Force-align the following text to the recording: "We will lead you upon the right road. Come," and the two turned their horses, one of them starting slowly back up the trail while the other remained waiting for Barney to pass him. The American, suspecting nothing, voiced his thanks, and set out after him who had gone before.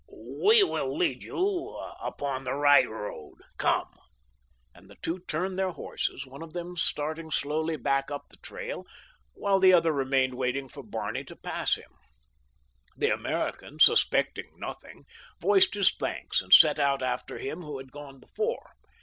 "We 0.41 0.63
will 0.63 0.97
lead 0.97 1.21
you 1.21 1.77
upon 2.01 2.43
the 2.43 2.55
right 2.55 2.89
road. 2.89 3.35
Come," 3.59 3.87
and 4.73 4.89
the 4.89 4.95
two 5.03 5.19
turned 5.27 5.59
their 5.59 5.69
horses, 5.69 6.25
one 6.25 6.41
of 6.41 6.53
them 6.53 6.75
starting 6.75 7.29
slowly 7.29 7.75
back 7.77 8.09
up 8.09 8.29
the 8.31 8.37
trail 8.37 8.83
while 9.33 9.59
the 9.59 9.73
other 9.73 9.91
remained 9.93 10.33
waiting 10.33 10.67
for 10.69 10.81
Barney 10.81 11.23
to 11.25 11.35
pass 11.35 11.75
him. 11.75 11.91
The 12.97 13.11
American, 13.13 13.77
suspecting 13.79 14.49
nothing, 14.57 15.05
voiced 15.39 15.75
his 15.75 15.95
thanks, 15.95 16.41
and 16.41 16.51
set 16.51 16.79
out 16.79 17.03
after 17.03 17.37
him 17.37 17.61
who 17.61 17.77
had 17.77 17.91
gone 17.91 18.19
before. 18.19 18.71